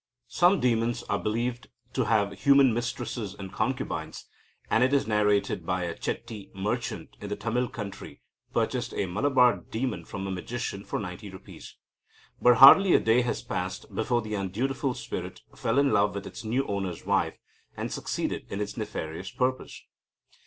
Some 0.29 0.59
demons 0.59 1.03
are 1.03 1.19
believed 1.21 1.67
to 1.93 2.05
have 2.05 2.39
human 2.41 2.73
mistresses 2.73 3.35
and 3.35 3.53
concubines, 3.53 4.25
and 4.67 4.83
it 4.83 4.93
is 4.93 5.05
narrated 5.05 5.67
that 5.67 5.71
a 5.83 5.93
Chetti 5.93 6.49
(merchant) 6.55 7.15
in 7.21 7.29
the 7.29 7.35
Tamil 7.35 7.67
country 7.67 8.19
purchased 8.51 8.95
a 8.95 9.05
Malabar 9.05 9.57
demon 9.69 10.03
from 10.03 10.25
a 10.25 10.31
magician 10.31 10.83
for 10.83 10.97
ninety 10.97 11.29
rupees. 11.29 11.75
But 12.41 12.55
hardly 12.55 12.95
a 12.95 12.99
day 12.99 13.21
had 13.21 13.43
passed 13.47 13.93
before 13.93 14.23
the 14.23 14.33
undutiful 14.35 14.95
spirit 14.95 15.41
fell 15.53 15.77
in 15.77 15.91
love 15.93 16.15
with 16.15 16.25
its 16.25 16.43
new 16.43 16.65
owner's 16.65 17.05
wife, 17.05 17.37
and 17.77 17.91
succeeded 17.93 18.47
in 18.49 18.59
its 18.59 18.75
nefarious 18.75 19.29
purpose. 19.29 19.83